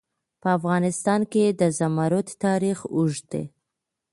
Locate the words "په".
0.41-0.47